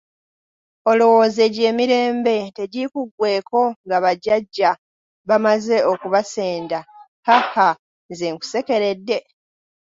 [0.89, 4.71] Olowooza egyo emirembe tegikuggweeko nga bajjajja
[5.27, 6.79] bamaze okubasenda
[7.27, 7.69] haha
[8.11, 9.17] nze nkusekeredde?